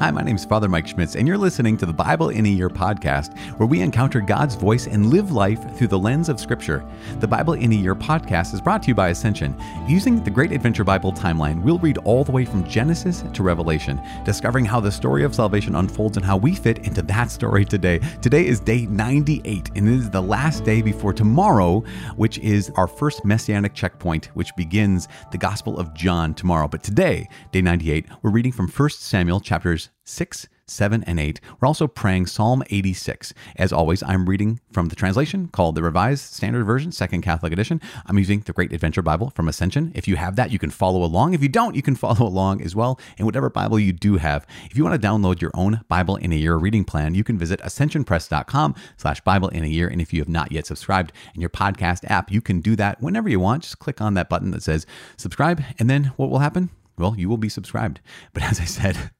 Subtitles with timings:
[0.00, 2.48] Hi, my name is Father Mike Schmitz, and you're listening to the Bible in a
[2.48, 6.82] Year podcast, where we encounter God's voice and live life through the lens of Scripture.
[7.18, 9.54] The Bible in a Year podcast is brought to you by Ascension.
[9.86, 14.00] Using the Great Adventure Bible timeline, we'll read all the way from Genesis to Revelation,
[14.24, 18.00] discovering how the story of salvation unfolds and how we fit into that story today.
[18.22, 21.80] Today is day 98, and it is the last day before tomorrow,
[22.16, 26.68] which is our first messianic checkpoint, which begins the Gospel of John tomorrow.
[26.68, 31.40] But today, day 98, we're reading from 1 Samuel chapters 6, 7, and 8.
[31.60, 33.34] We're also praying Psalm 86.
[33.56, 37.80] As always, I'm reading from the translation called the Revised Standard Version, Second Catholic Edition.
[38.06, 39.92] I'm using the Great Adventure Bible from Ascension.
[39.94, 41.34] If you have that, you can follow along.
[41.34, 44.46] If you don't, you can follow along as well in whatever Bible you do have.
[44.64, 47.38] If you want to download your own Bible in a Year reading plan, you can
[47.38, 49.88] visit ascensionpress.com slash Bible in a Year.
[49.88, 53.00] And if you have not yet subscribed in your podcast app, you can do that
[53.00, 53.64] whenever you want.
[53.64, 54.86] Just click on that button that says
[55.16, 56.70] subscribe, and then what will happen?
[56.96, 58.00] Well, you will be subscribed.
[58.32, 59.10] But as I said,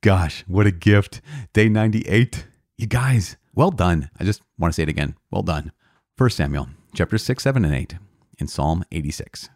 [0.00, 1.20] Gosh, what a gift.
[1.52, 2.46] Day 98.
[2.76, 4.10] You guys, well done.
[4.18, 5.16] I just want to say it again.
[5.30, 5.72] Well done.
[6.16, 7.96] 1 Samuel, chapter 6, 7, and 8,
[8.38, 9.48] in Psalm 86.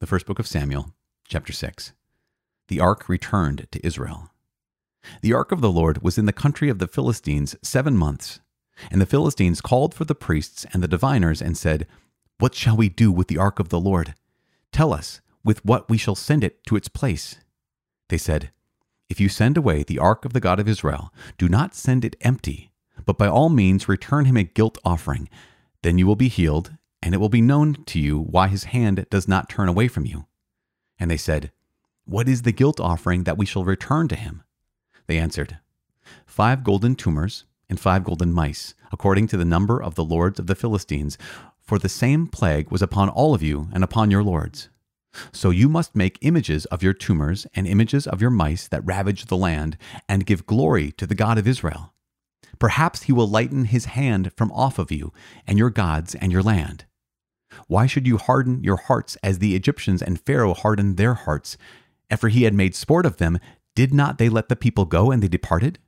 [0.00, 0.92] The first book of Samuel,
[1.28, 1.92] chapter 6.
[2.68, 4.30] The ark returned to Israel.
[5.22, 8.40] The ark of the Lord was in the country of the Philistines seven months.
[8.90, 11.86] And the Philistines called for the priests and the diviners and said,
[12.38, 14.14] What shall we do with the ark of the Lord?
[14.72, 17.36] Tell us with what we shall send it to its place.
[18.10, 18.50] They said,
[19.08, 22.16] If you send away the ark of the God of Israel, do not send it
[22.20, 22.72] empty,
[23.06, 25.28] but by all means return him a guilt offering.
[25.82, 29.06] Then you will be healed, and it will be known to you why his hand
[29.10, 30.26] does not turn away from you.
[30.98, 31.52] And they said,
[32.04, 34.42] What is the guilt offering that we shall return to him?
[35.06, 35.58] They answered,
[36.26, 40.48] Five golden tumors and five golden mice, according to the number of the lords of
[40.48, 41.16] the Philistines,
[41.62, 44.68] for the same plague was upon all of you and upon your lords.
[45.32, 49.26] So you must make images of your tumors and images of your mice that ravage
[49.26, 49.76] the land,
[50.08, 51.94] and give glory to the God of Israel.
[52.58, 55.12] Perhaps he will lighten his hand from off of you,
[55.46, 56.84] and your gods, and your land.
[57.66, 61.56] Why should you harden your hearts as the Egyptians and Pharaoh hardened their hearts?
[62.10, 63.38] After he had made sport of them,
[63.74, 65.78] did not they let the people go, and they departed?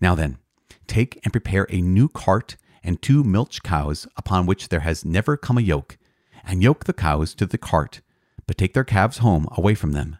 [0.00, 0.38] Now then,
[0.86, 5.36] take and prepare a new cart and two milch cows upon which there has never
[5.36, 5.98] come a yoke,
[6.44, 8.00] and yoke the cows to the cart
[8.46, 10.18] but take their calves home away from them.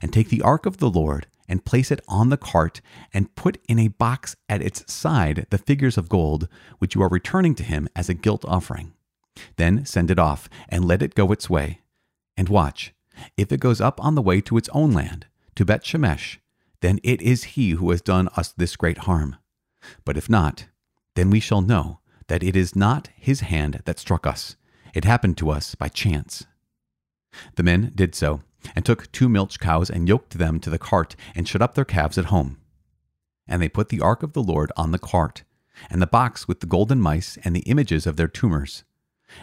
[0.00, 2.80] And take the ark of the Lord, and place it on the cart,
[3.12, 6.48] and put in a box at its side the figures of gold,
[6.78, 8.92] which you are returning to him as a guilt offering.
[9.56, 11.80] Then send it off, and let it go its way.
[12.36, 12.94] And watch,
[13.36, 15.26] if it goes up on the way to its own land,
[15.56, 16.38] to Beth Shemesh,
[16.80, 19.36] then it is he who has done us this great harm.
[20.04, 20.66] But if not,
[21.14, 24.56] then we shall know that it is not his hand that struck us.
[24.94, 26.44] It happened to us by chance.
[27.56, 28.42] The men did so,
[28.74, 31.84] and took two milch cows and yoked them to the cart and shut up their
[31.84, 32.58] calves at home.
[33.46, 35.44] And they put the ark of the Lord on the cart,
[35.90, 38.84] and the box with the golden mice and the images of their tumors.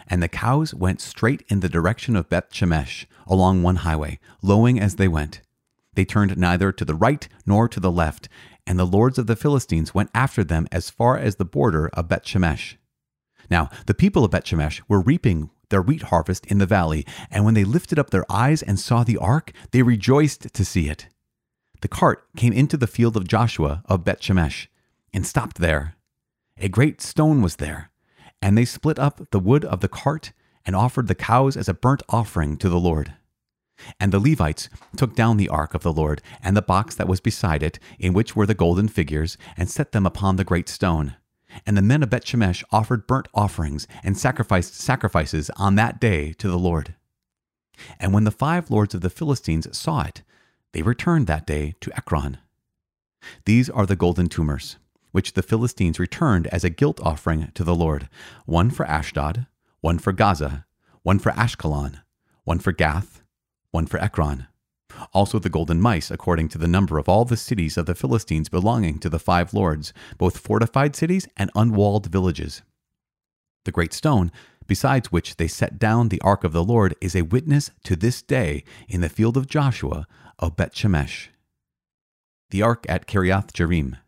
[0.06, 4.80] And the cows went straight in the direction of Beth Shemesh along one highway, lowing
[4.80, 5.42] as they went.
[5.94, 8.28] They turned neither to the right nor to the left,
[8.66, 12.08] and the lords of the Philistines went after them as far as the border of
[12.08, 12.76] Beth Shemesh.
[13.50, 17.44] Now the people of Beth Shemesh were reaping their wheat harvest in the valley, and
[17.44, 21.08] when they lifted up their eyes and saw the ark, they rejoiced to see it.
[21.80, 24.68] The cart came into the field of Joshua of Beth Shemesh
[25.12, 25.96] and stopped there.
[26.58, 27.90] A great stone was there,
[28.40, 30.32] and they split up the wood of the cart
[30.64, 33.14] and offered the cows as a burnt offering to the Lord.
[33.98, 37.20] And the Levites took down the ark of the Lord and the box that was
[37.20, 41.16] beside it, in which were the golden figures, and set them upon the great stone.
[41.66, 46.32] And the men of Beth Shemesh offered burnt offerings and sacrificed sacrifices on that day
[46.34, 46.94] to the Lord.
[47.98, 50.22] And when the five lords of the Philistines saw it,
[50.72, 52.38] they returned that day to Ekron.
[53.44, 54.76] These are the golden tumors,
[55.10, 58.08] which the Philistines returned as a guilt offering to the Lord
[58.46, 59.46] one for Ashdod,
[59.80, 60.64] one for Gaza,
[61.02, 62.00] one for Ashkelon,
[62.44, 63.22] one for Gath,
[63.70, 64.46] one for Ekron
[65.12, 68.48] also the golden mice, according to the number of all the cities of the Philistines
[68.48, 72.62] belonging to the five lords, both fortified cities and unwalled villages.
[73.64, 74.32] The great stone,
[74.66, 78.22] besides which they set down the ark of the Lord, is a witness to this
[78.22, 80.06] day in the field of Joshua
[80.38, 81.28] of Beth Shemesh.
[82.50, 83.98] The ark at Kiriath Jearim.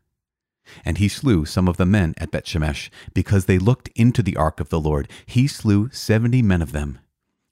[0.84, 4.37] And he slew some of the men at Beth Shemesh, because they looked into the
[4.37, 5.08] ark of the Lord.
[5.26, 6.98] He slew seventy men of them.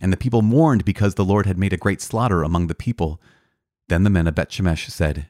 [0.02, 3.20] And the people mourned because the Lord had made a great slaughter among the people.
[3.88, 5.28] Then the men of Bethshemesh said,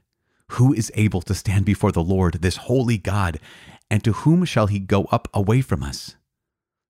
[0.52, 3.38] Who is able to stand before the Lord, this holy God,
[3.90, 6.16] and to whom shall he go up away from us?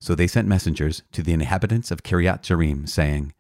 [0.01, 3.35] So they sent messengers to the inhabitants of Kiriath Jearim, saying,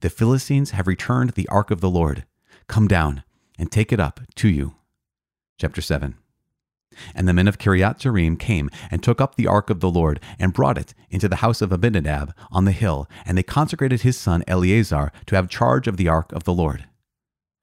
[0.00, 2.26] The Philistines have returned the ark of the Lord.
[2.68, 3.22] Come down,
[3.58, 4.74] and take it up to you.
[5.58, 6.16] Chapter 7.
[7.14, 10.52] And the men of Kiriath came and took up the ark of the Lord and
[10.52, 14.44] brought it into the house of Abinadab on the hill, and they consecrated his son
[14.46, 16.86] Eleazar to have charge of the ark of the Lord.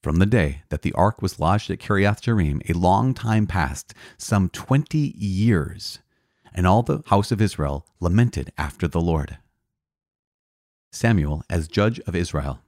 [0.01, 3.93] From the day that the ark was lodged at Kiriath Jearim, a long time passed,
[4.17, 5.99] some twenty years,
[6.53, 9.37] and all the house of Israel lamented after the Lord.
[10.91, 12.59] Samuel as judge of Israel.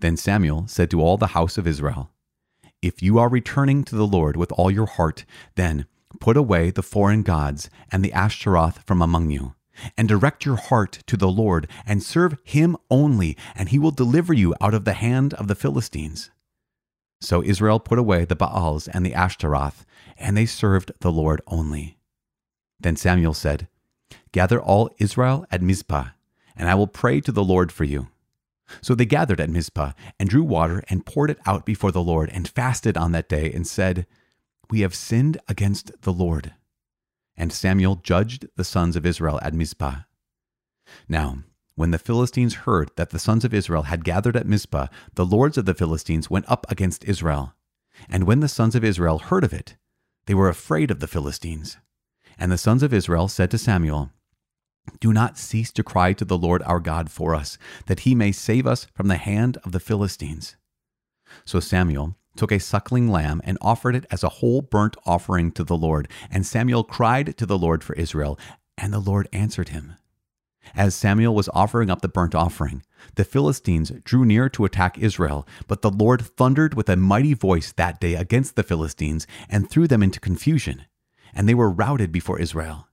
[0.00, 2.10] Then Samuel said to all the house of Israel,
[2.82, 5.24] if you are returning to the Lord with all your heart,
[5.54, 5.86] then
[6.20, 9.54] put away the foreign gods and the Ashtaroth from among you,
[9.96, 14.32] and direct your heart to the Lord, and serve him only, and he will deliver
[14.34, 16.30] you out of the hand of the Philistines.
[17.20, 19.86] So Israel put away the Baals and the Ashtaroth,
[20.18, 21.98] and they served the Lord only.
[22.80, 23.68] Then Samuel said,
[24.32, 26.08] Gather all Israel at Mizpah,
[26.56, 28.08] and I will pray to the Lord for you.
[28.80, 32.30] So they gathered at Mizpah and drew water and poured it out before the Lord
[32.30, 34.06] and fasted on that day and said,
[34.70, 36.54] We have sinned against the Lord.
[37.36, 40.00] And Samuel judged the sons of Israel at Mizpah.
[41.08, 41.38] Now,
[41.74, 45.56] when the Philistines heard that the sons of Israel had gathered at Mizpah, the lords
[45.56, 47.54] of the Philistines went up against Israel.
[48.08, 49.76] And when the sons of Israel heard of it,
[50.26, 51.78] they were afraid of the Philistines.
[52.38, 54.10] And the sons of Israel said to Samuel,
[55.00, 58.32] do not cease to cry to the Lord our God for us, that he may
[58.32, 60.56] save us from the hand of the Philistines.
[61.44, 65.64] So Samuel took a suckling lamb and offered it as a whole burnt offering to
[65.64, 66.08] the Lord.
[66.30, 68.38] And Samuel cried to the Lord for Israel,
[68.76, 69.96] and the Lord answered him.
[70.74, 72.82] As Samuel was offering up the burnt offering,
[73.16, 77.72] the Philistines drew near to attack Israel, but the Lord thundered with a mighty voice
[77.72, 80.84] that day against the Philistines and threw them into confusion,
[81.34, 82.88] and they were routed before Israel.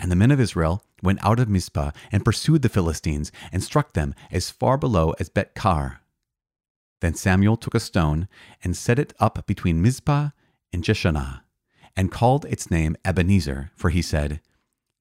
[0.00, 3.92] And the men of Israel went out of Mizpah and pursued the Philistines and struck
[3.92, 6.02] them as far below as Beth Car.
[7.00, 8.28] Then Samuel took a stone
[8.62, 10.30] and set it up between Mizpah
[10.72, 11.42] and Jeshanah,
[11.96, 14.40] and called its name Ebenezer, for he said,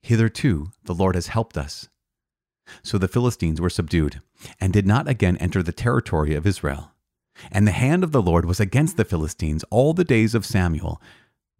[0.01, 1.89] Hitherto the Lord has helped us.
[2.83, 4.21] So the Philistines were subdued,
[4.59, 6.91] and did not again enter the territory of Israel.
[7.51, 11.01] And the hand of the Lord was against the Philistines all the days of Samuel,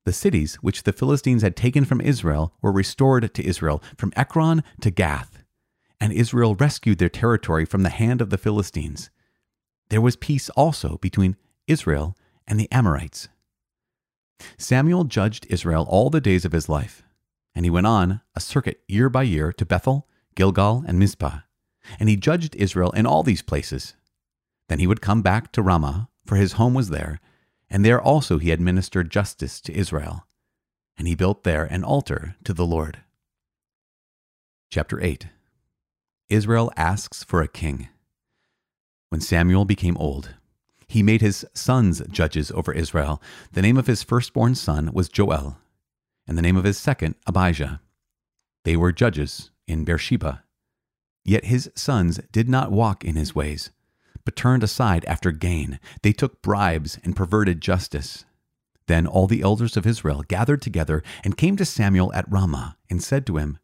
[0.07, 4.63] the cities which the Philistines had taken from Israel were restored to Israel, from Ekron
[4.79, 5.43] to Gath.
[5.99, 9.09] And Israel rescued their territory from the hand of the Philistines.
[9.89, 11.35] There was peace also between
[11.67, 12.15] Israel
[12.47, 13.27] and the Amorites.
[14.57, 17.03] Samuel judged Israel all the days of his life,
[17.53, 21.39] and he went on a circuit year by year to Bethel, Gilgal, and Mizpah,
[21.99, 23.93] and he judged Israel in all these places.
[24.69, 27.19] Then he would come back to Ramah, for his home was there,
[27.69, 30.25] and there also he administered justice to Israel.
[30.97, 32.99] And he built there an altar to the Lord.
[34.69, 35.27] Chapter 8
[36.29, 37.87] Israel asks for a king.
[39.09, 40.35] When Samuel became old,
[40.87, 43.21] he made his sons judges over Israel.
[43.51, 45.57] The name of his firstborn son was Joel,
[46.27, 47.81] and the name of his second, Abijah.
[48.65, 50.43] They were judges in Beersheba.
[51.23, 53.71] Yet his sons did not walk in his ways
[54.27, 55.79] but turned aside after gain.
[56.01, 58.25] They took bribes and perverted justice.
[58.87, 63.01] Then all the elders of Israel gathered together and came to Samuel at Ramah and
[63.01, 63.57] said to him,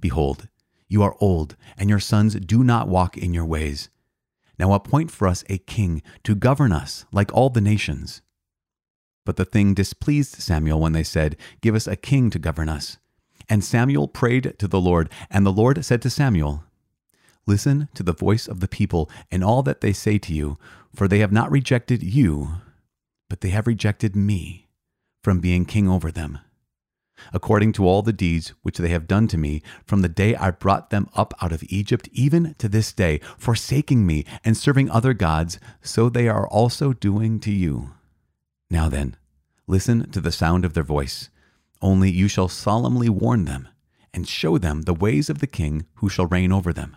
[0.00, 0.48] Behold,
[0.88, 3.90] you are old, and your sons do not walk in your ways.
[4.58, 8.22] Now appoint for us a king to govern us like all the nations.
[9.26, 12.96] But the thing displeased Samuel when they said, Give us a king to govern us.
[13.50, 16.64] And Samuel prayed to the Lord, and the Lord said to Samuel,
[17.46, 20.56] Listen to the voice of the people and all that they say to you,
[20.94, 22.48] for they have not rejected you,
[23.28, 24.68] but they have rejected me
[25.22, 26.38] from being king over them.
[27.32, 30.50] According to all the deeds which they have done to me from the day I
[30.50, 35.14] brought them up out of Egypt, even to this day, forsaking me and serving other
[35.14, 37.94] gods, so they are also doing to you.
[38.70, 39.16] Now then,
[39.66, 41.30] listen to the sound of their voice.
[41.80, 43.68] Only you shall solemnly warn them,
[44.12, 46.96] and show them the ways of the king who shall reign over them.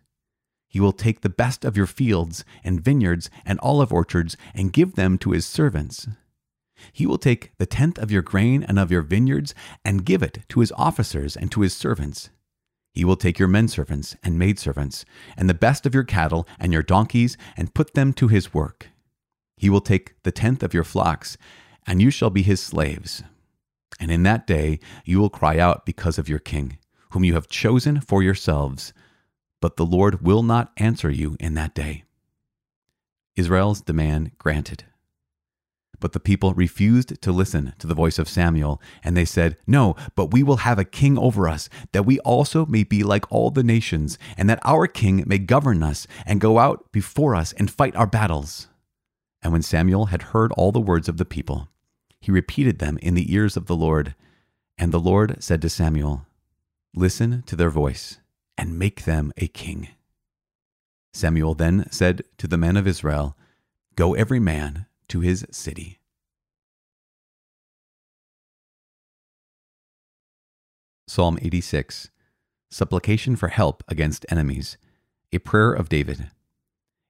[0.71, 4.95] He will take the best of your fields and vineyards and olive orchards and give
[4.95, 6.07] them to his servants.
[6.93, 10.45] He will take the tenth of your grain and of your vineyards and give it
[10.47, 12.29] to his officers and to his servants.
[12.93, 15.03] He will take your men servants and maid servants
[15.35, 18.87] and the best of your cattle and your donkeys and put them to his work.
[19.57, 21.37] He will take the tenth of your flocks,
[21.85, 23.23] and you shall be his slaves.
[23.99, 26.77] And in that day you will cry out because of your king,
[27.09, 28.93] whom you have chosen for yourselves.
[29.61, 32.03] But the Lord will not answer you in that day.
[33.35, 34.83] Israel's demand granted.
[35.99, 39.95] But the people refused to listen to the voice of Samuel, and they said, No,
[40.15, 43.51] but we will have a king over us, that we also may be like all
[43.51, 47.69] the nations, and that our king may govern us and go out before us and
[47.69, 48.67] fight our battles.
[49.43, 51.69] And when Samuel had heard all the words of the people,
[52.19, 54.15] he repeated them in the ears of the Lord.
[54.79, 56.25] And the Lord said to Samuel,
[56.95, 58.19] Listen to their voice,
[58.57, 59.89] and make them a king.
[61.13, 63.37] Samuel then said to the men of Israel,
[63.95, 65.99] Go every man to his city.
[71.07, 72.09] Psalm 86
[72.69, 74.77] Supplication for help against enemies,
[75.33, 76.31] a prayer of David.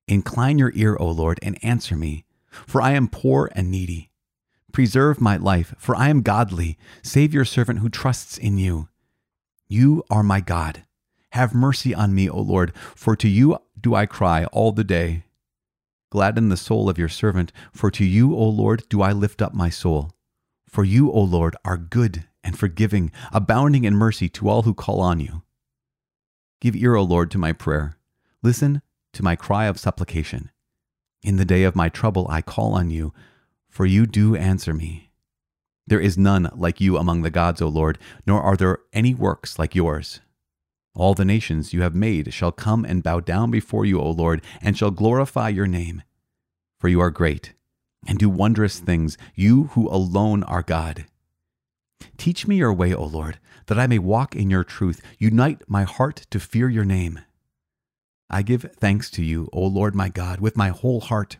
[0.07, 4.09] Incline your ear, O Lord, and answer me, for I am poor and needy.
[4.71, 6.79] Preserve my life, for I am godly.
[7.03, 8.89] Save your servant who trusts in you.
[9.67, 10.83] You are my God.
[11.31, 15.23] Have mercy on me, O Lord, for to you do I cry all the day.
[16.11, 19.53] Gladden the soul of your servant, for to you, O Lord, do I lift up
[19.53, 20.11] my soul.
[20.67, 24.99] For you, O Lord, are good and forgiving, abounding in mercy to all who call
[24.99, 25.43] on you.
[26.59, 27.97] Give ear, O Lord, to my prayer.
[28.43, 28.81] Listen
[29.13, 30.51] to my cry of supplication.
[31.23, 33.13] In the day of my trouble, I call on you,
[33.69, 35.11] for you do answer me.
[35.87, 37.97] There is none like you among the gods, O Lord,
[38.27, 40.19] nor are there any works like yours.
[40.93, 44.41] All the nations you have made shall come and bow down before you, O Lord,
[44.61, 46.03] and shall glorify your name.
[46.79, 47.53] For you are great,
[48.05, 51.05] and do wondrous things, you who alone are God.
[52.17, 55.01] Teach me your way, O Lord, that I may walk in your truth.
[55.17, 57.19] Unite my heart to fear your name.
[58.29, 61.37] I give thanks to you, O Lord my God, with my whole heart,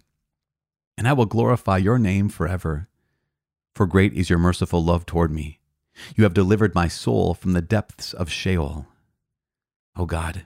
[0.98, 2.88] and I will glorify your name forever.
[3.74, 5.60] For great is your merciful love toward me.
[6.16, 8.88] You have delivered my soul from the depths of Sheol.
[9.96, 10.46] O God,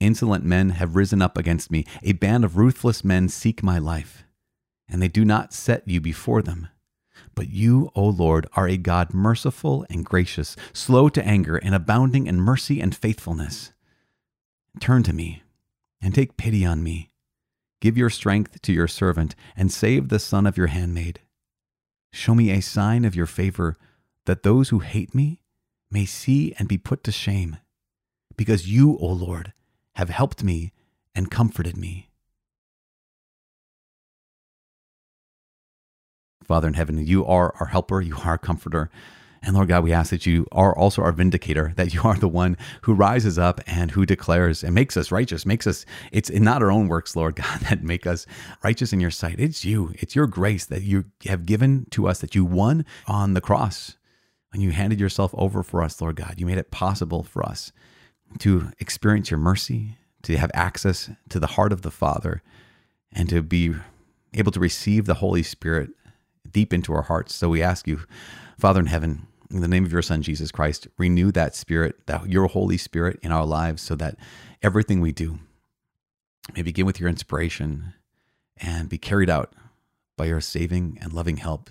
[0.00, 1.84] insolent men have risen up against me.
[2.02, 4.24] A band of ruthless men seek my life,
[4.88, 6.68] and they do not set you before them.
[7.34, 12.26] But you, O Lord, are a God merciful and gracious, slow to anger, and abounding
[12.26, 13.72] in mercy and faithfulness.
[14.80, 15.42] Turn to me
[16.02, 17.10] and take pity on me.
[17.80, 21.20] Give your strength to your servant, and save the son of your handmaid.
[22.12, 23.76] Show me a sign of your favor,
[24.26, 25.40] that those who hate me
[25.90, 27.58] may see and be put to shame
[28.36, 29.52] because you, O Lord,
[29.94, 30.72] have helped me
[31.14, 32.08] and comforted me.
[36.42, 38.90] Father in heaven, you are our helper, you are our comforter.
[39.42, 42.28] And Lord God, we ask that you are also our vindicator, that you are the
[42.28, 46.62] one who rises up and who declares and makes us righteous, makes us, it's not
[46.62, 48.26] our own works, Lord God, that make us
[48.62, 49.38] righteous in your sight.
[49.38, 53.34] It's you, it's your grace that you have given to us, that you won on
[53.34, 53.96] the cross.
[54.50, 57.72] When you handed yourself over for us, Lord God, you made it possible for us
[58.38, 62.42] to experience your mercy, to have access to the heart of the Father,
[63.12, 63.74] and to be
[64.32, 65.90] able to receive the Holy Spirit
[66.50, 67.34] deep into our hearts.
[67.34, 68.00] So we ask you,
[68.58, 72.28] Father in heaven, in the name of your Son, Jesus Christ, renew that Spirit, that
[72.28, 74.16] your Holy Spirit in our lives so that
[74.62, 75.38] everything we do
[76.54, 77.94] may begin with your inspiration
[78.56, 79.54] and be carried out
[80.16, 81.70] by your saving and loving help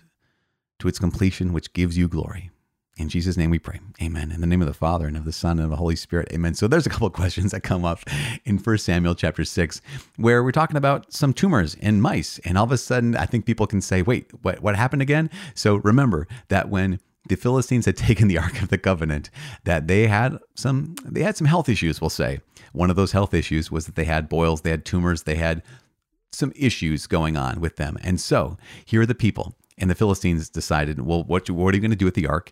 [0.79, 2.51] to its completion, which gives you glory.
[2.95, 3.79] In Jesus' name we pray.
[4.03, 4.31] Amen.
[4.31, 6.27] In the name of the Father and of the Son and of the Holy Spirit.
[6.31, 6.53] Amen.
[6.53, 8.01] So there's a couple questions that come up
[8.45, 9.81] in 1 Samuel chapter 6
[10.17, 12.39] where we're talking about some tumors in mice.
[12.45, 15.31] And all of a sudden, I think people can say, wait, what, what happened again?
[15.55, 19.31] So remember that when the Philistines had taken the Ark of the Covenant,
[19.63, 22.41] that they had some they had some health issues, we'll say.
[22.73, 25.63] One of those health issues was that they had boils, they had tumors, they had
[26.31, 27.97] some issues going on with them.
[28.01, 29.55] And so here are the people.
[29.77, 32.51] And the Philistines decided, well, what, what are you going to do with the ark?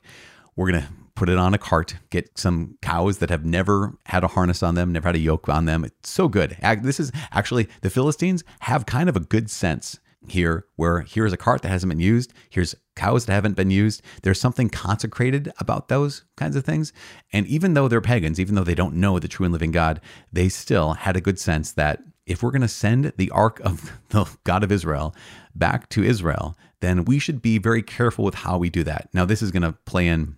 [0.55, 4.23] We're going to put it on a cart, get some cows that have never had
[4.23, 5.83] a harness on them, never had a yoke on them.
[5.83, 6.57] It's so good.
[6.81, 11.37] This is actually, the Philistines have kind of a good sense here where here's a
[11.37, 14.01] cart that hasn't been used, here's cows that haven't been used.
[14.23, 16.93] There's something consecrated about those kinds of things.
[17.33, 20.01] And even though they're pagans, even though they don't know the true and living God,
[20.31, 23.91] they still had a good sense that if we're going to send the ark of
[24.09, 25.15] the God of Israel
[25.55, 29.09] back to Israel, then we should be very careful with how we do that.
[29.13, 30.35] Now, this is going to play in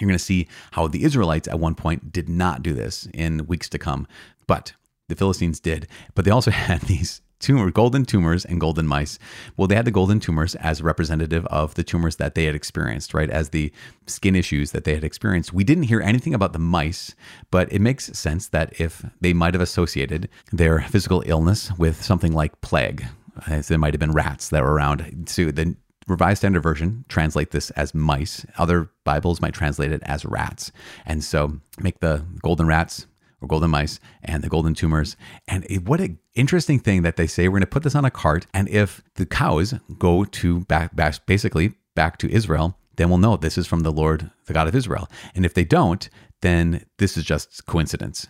[0.00, 3.46] you're going to see how the Israelites at one point did not do this in
[3.46, 4.06] weeks to come,
[4.46, 4.72] but
[5.08, 5.88] the Philistines did.
[6.14, 9.18] But they also had these tumor, golden tumors and golden mice.
[9.56, 13.14] Well, they had the golden tumors as representative of the tumors that they had experienced,
[13.14, 13.30] right?
[13.30, 13.72] As the
[14.06, 15.52] skin issues that they had experienced.
[15.52, 17.14] We didn't hear anything about the mice,
[17.50, 22.32] but it makes sense that if they might have associated their physical illness with something
[22.32, 23.06] like plague,
[23.46, 25.28] as there might have been rats that were around.
[25.28, 25.76] So the
[26.08, 28.46] Revised Standard Version translate this as mice.
[28.56, 30.72] Other Bibles might translate it as rats.
[31.06, 33.06] And so make the golden rats
[33.40, 35.16] or golden mice and the golden tumors.
[35.46, 38.10] And what an interesting thing that they say we're going to put this on a
[38.10, 38.46] cart.
[38.52, 43.36] And if the cows go to back, back basically back to Israel, then we'll know
[43.36, 45.08] this is from the Lord, the God of Israel.
[45.34, 46.08] And if they don't,
[46.40, 48.26] then this is just coincidence.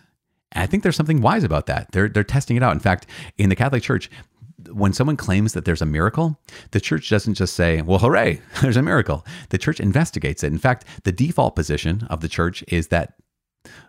[0.51, 1.91] And I think there's something wise about that.
[1.91, 2.73] They're they're testing it out.
[2.73, 3.05] In fact,
[3.37, 4.09] in the Catholic Church,
[4.71, 6.39] when someone claims that there's a miracle,
[6.71, 9.25] the church doesn't just say, well, hooray, there's a miracle.
[9.49, 10.51] The church investigates it.
[10.51, 13.13] In fact, the default position of the church is that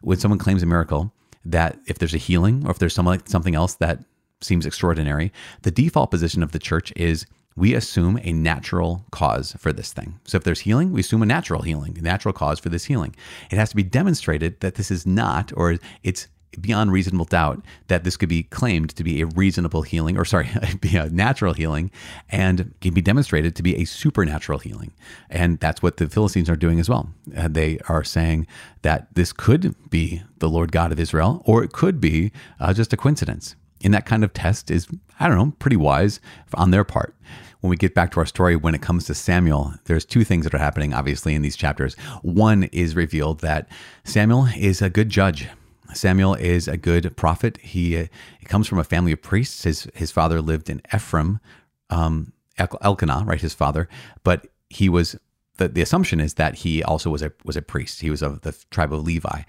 [0.03, 1.13] when someone claims a miracle,
[1.45, 4.01] that if there's a healing or if there's some, something else that
[4.41, 5.33] seems extraordinary,
[5.63, 10.19] the default position of the church is we assume a natural cause for this thing.
[10.25, 13.15] So if there's healing, we assume a natural healing, a natural cause for this healing.
[13.51, 16.29] It has to be demonstrated that this is not, or it's
[16.61, 20.49] beyond reasonable doubt that this could be claimed to be a reasonable healing, or sorry,
[20.81, 21.91] be a natural healing,
[22.29, 24.93] and can be demonstrated to be a supernatural healing.
[25.29, 27.11] And that's what the Philistines are doing as well.
[27.37, 28.47] Uh, they are saying
[28.83, 32.93] that this could be the Lord God of Israel, or it could be uh, just
[32.93, 33.57] a coincidence.
[33.83, 34.89] And that kind of test is,
[35.19, 36.21] I don't know, pretty wise
[36.55, 37.15] on their part
[37.61, 40.45] when we get back to our story, when it comes to Samuel, there's two things
[40.45, 41.95] that are happening, obviously, in these chapters.
[42.23, 43.69] One is revealed that
[44.05, 45.49] Samuel is a good judge.
[45.95, 47.59] Samuel is a good prophet.
[47.59, 48.07] He, uh,
[48.39, 49.65] he comes from a family of priests.
[49.65, 51.41] His his father lived in Ephraim,
[51.89, 53.89] um, Elkanah, right, his father,
[54.25, 55.17] but he was
[55.57, 58.01] the, the assumption is that he also was a was a priest.
[58.01, 59.43] He was of the tribe of Levi.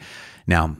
[0.48, 0.76] Now,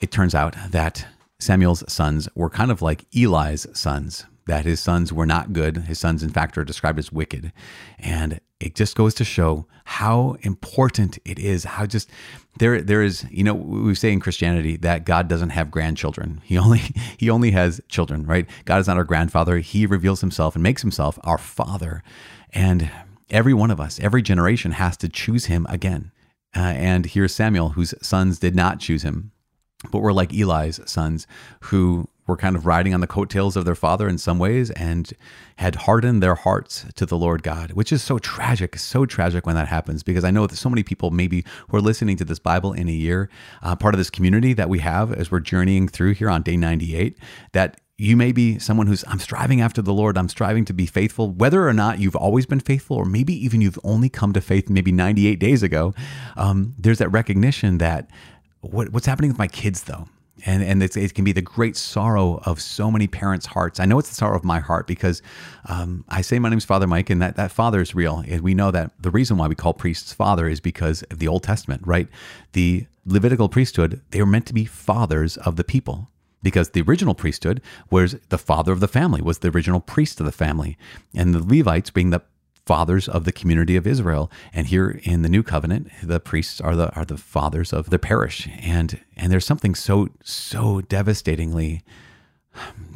[0.00, 1.06] it turns out that
[1.38, 5.76] Samuel's sons were kind of like Eli's sons that his sons were not good.
[5.78, 7.52] His sons, in fact, are described as wicked.
[7.98, 11.64] And it just goes to show how important it is.
[11.64, 12.10] How just
[12.58, 16.40] there, there is, you know, we say in Christianity that God doesn't have grandchildren.
[16.44, 16.82] He only,
[17.16, 18.46] he only has children, right?
[18.64, 19.58] God is not our grandfather.
[19.58, 22.02] He reveals himself and makes himself our father.
[22.52, 22.90] And
[23.30, 26.12] every one of us, every generation has to choose him again.
[26.54, 29.30] Uh, and here's Samuel, whose sons did not choose him,
[29.90, 31.26] but were like Eli's sons,
[31.64, 35.12] who were kind of riding on the coattails of their father in some ways and
[35.56, 39.56] had hardened their hearts to the Lord God, which is so tragic, so tragic when
[39.56, 40.02] that happens.
[40.02, 42.88] Because I know that so many people, maybe who are listening to this Bible in
[42.88, 43.28] a year,
[43.62, 46.56] uh, part of this community that we have as we're journeying through here on day
[46.56, 47.18] 98,
[47.52, 50.86] that you may be someone who's, I'm striving after the Lord, I'm striving to be
[50.86, 54.40] faithful, whether or not you've always been faithful, or maybe even you've only come to
[54.40, 55.92] faith maybe 98 days ago.
[56.34, 58.08] Um, there's that recognition that
[58.62, 60.08] what, what's happening with my kids, though?
[60.46, 63.80] And and it can be the great sorrow of so many parents' hearts.
[63.80, 65.22] I know it's the sorrow of my heart because
[65.66, 68.24] um, I say my name is Father Mike, and that that father is real.
[68.26, 71.28] And we know that the reason why we call priests father is because of the
[71.28, 72.08] Old Testament, right?
[72.52, 76.10] The Levitical priesthood they were meant to be fathers of the people
[76.42, 80.26] because the original priesthood was the father of the family was the original priest of
[80.26, 80.76] the family
[81.14, 82.22] and the levites being the
[82.70, 84.30] fathers of the community of Israel.
[84.52, 87.98] And here in the new covenant, the priests are the are the fathers of the
[87.98, 88.48] parish.
[88.60, 91.82] And and there's something so so devastatingly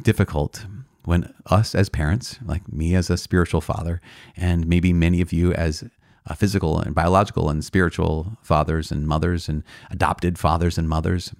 [0.01, 0.65] difficult
[1.03, 3.99] when us as parents, like me as a spiritual father,
[4.37, 5.83] and maybe many of you as
[6.37, 9.61] physical and biological and spiritual fathers and mothers and
[9.91, 11.33] adopted fathers and mothers,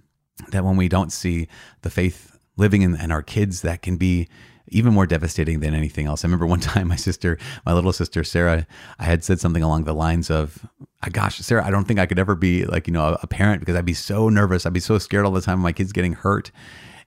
[0.50, 1.48] that when we don't see
[1.84, 4.28] the faith living in, in our kids, that can be
[4.69, 6.23] even more devastating than anything else.
[6.23, 8.65] I remember one time my sister, my little sister Sarah,
[8.99, 10.65] I had said something along the lines of,
[11.04, 13.60] ah, "Gosh, Sarah, I don't think I could ever be like you know a parent
[13.60, 14.65] because I'd be so nervous.
[14.65, 16.51] I'd be so scared all the time of my kids getting hurt."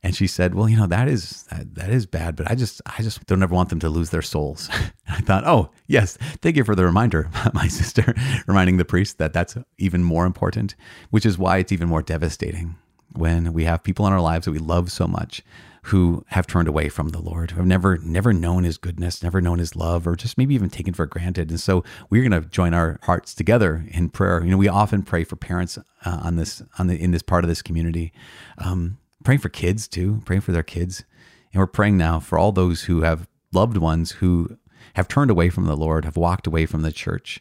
[0.03, 2.81] And she said, "Well, you know that is that, that is bad, but I just
[2.87, 4.69] I just don't ever want them to lose their souls."
[5.09, 8.15] I thought, "Oh yes, thank you for the reminder, my sister,
[8.47, 10.77] reminding the priest that that's even more important,
[11.11, 12.77] which is why it's even more devastating."
[13.13, 15.43] When we have people in our lives that we love so much
[15.89, 19.41] who have turned away from the Lord, who have never never known his goodness, never
[19.41, 21.49] known his love, or just maybe even taken for granted.
[21.51, 24.45] And so we're going to join our hearts together in prayer.
[24.45, 27.43] You know, we often pray for parents uh, on this on the in this part
[27.43, 28.13] of this community,
[28.59, 31.05] um, praying for kids too, praying for their kids,
[31.53, 34.59] and we're praying now for all those who have loved ones who
[34.95, 37.41] have turned away from the Lord, have walked away from the church,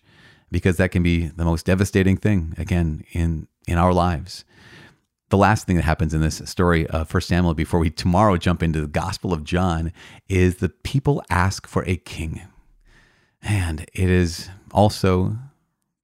[0.51, 4.45] because that can be the most devastating thing again in in our lives
[5.29, 8.63] the last thing that happens in this story of First Samuel before we tomorrow jump
[8.63, 9.91] into the Gospel of John
[10.29, 12.41] is the people ask for a king.
[13.41, 15.37] And it is also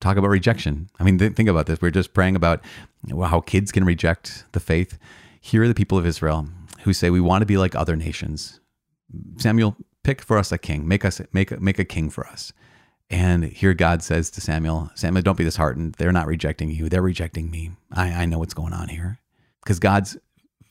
[0.01, 0.89] talk about rejection.
[0.99, 1.81] I mean, think about this.
[1.81, 2.61] We're just praying about
[3.09, 4.97] how kids can reject the faith.
[5.39, 6.49] Here are the people of Israel
[6.81, 8.59] who say, We want to be like other nations.
[9.37, 10.87] Samuel, pick for us a king.
[10.87, 12.51] Make us make, make a king for us.
[13.09, 15.95] And here God says to Samuel, Samuel, don't be disheartened.
[15.95, 17.71] They're not rejecting you, they're rejecting me.
[17.91, 19.19] I, I know what's going on here.
[19.63, 20.17] Because God's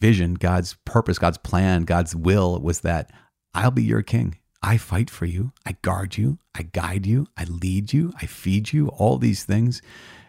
[0.01, 3.11] vision, God's purpose, God's plan, God's will was that
[3.55, 4.39] I'll be your king.
[4.63, 5.53] I fight for you.
[5.67, 6.39] I guard you.
[6.55, 7.27] I guide you.
[7.37, 8.13] I lead you.
[8.21, 9.83] I feed you, all these things.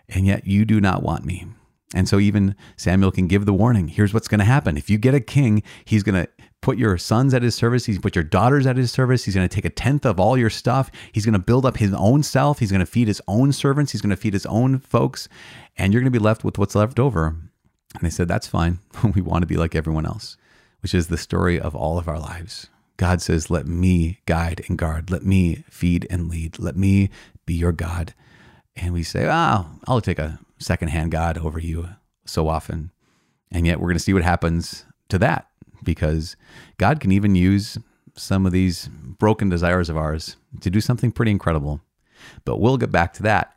[0.10, 1.48] And yet you do not want me.
[1.94, 4.78] And so even Samuel can give the warning here's what's going to happen.
[4.78, 6.30] If you get a king, he's going to
[6.62, 7.86] put your sons at his service.
[7.86, 9.26] He's put your daughters at his service.
[9.26, 10.90] He's going to take a tenth of all your stuff.
[11.12, 12.60] He's going to build up his own self.
[12.60, 13.92] He's going to feed his own servants.
[13.92, 15.28] He's going to feed his own folks.
[15.78, 17.28] And you're going to be left with what's left over.
[17.28, 18.80] And they said, That's fine.
[19.16, 20.38] we want to be like everyone else,
[20.82, 22.68] which is the story of all of our lives.
[22.98, 25.12] God says, Let me guide and guard.
[25.12, 26.60] Let me feed and lead.
[26.60, 27.10] Let me
[27.46, 28.14] be your God.
[28.76, 31.90] And we say, Oh, I'll take a secondhand God over you
[32.26, 32.92] so often.
[33.52, 35.48] And yet we're going to see what happens to that
[35.84, 36.36] because
[36.78, 37.78] God can even use
[38.16, 41.82] some of these broken desires of ours to do something pretty incredible.
[42.46, 43.53] But we'll get back to that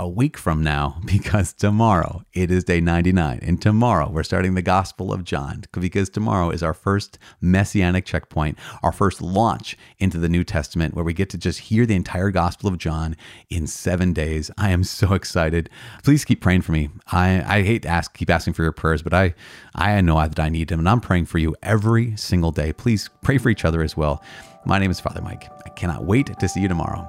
[0.00, 3.38] a week from now because tomorrow it is day 99.
[3.42, 8.58] And tomorrow we're starting the Gospel of John because tomorrow is our first messianic checkpoint,
[8.82, 12.30] our first launch into the New Testament where we get to just hear the entire
[12.30, 13.14] Gospel of John
[13.50, 14.50] in seven days.
[14.56, 15.68] I am so excited.
[16.02, 16.88] Please keep praying for me.
[17.12, 19.34] I, I hate to ask, keep asking for your prayers, but I,
[19.74, 22.72] I know that I need them and I'm praying for you every single day.
[22.72, 24.22] Please pray for each other as well.
[24.64, 25.50] My name is Father Mike.
[25.66, 27.06] I cannot wait to see you tomorrow.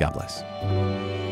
[0.00, 1.23] God bless.